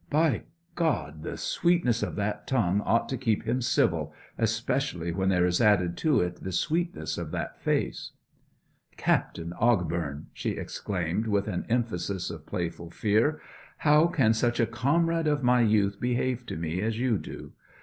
By 0.09 0.45
God! 0.73 1.21
the 1.21 1.37
sweetness 1.37 2.01
of 2.01 2.15
that 2.15 2.47
tongue 2.47 2.81
ought 2.81 3.07
to 3.09 3.19
keep 3.19 3.43
him 3.43 3.61
civil, 3.61 4.15
especially 4.35 5.11
when 5.11 5.29
there 5.29 5.45
is 5.45 5.61
added 5.61 5.95
to 5.97 6.21
it 6.21 6.37
the 6.41 6.51
sweetness 6.51 7.19
of 7.19 7.29
that 7.33 7.61
face!' 7.61 8.09
'Captain 8.97 9.53
Ogbourne!' 9.59 10.25
she 10.33 10.57
exclaimed, 10.57 11.27
with 11.27 11.47
an 11.47 11.67
emphasis 11.69 12.31
of 12.31 12.47
playful 12.47 12.89
fear. 12.89 13.41
'How 13.77 14.07
can 14.07 14.33
such 14.33 14.59
a 14.59 14.65
comrade 14.65 15.27
of 15.27 15.43
my 15.43 15.61
youth 15.61 15.99
behave 15.99 16.47
to 16.47 16.57
me 16.57 16.81
as 16.81 16.97
you 16.99 17.19
do? 17.19 17.51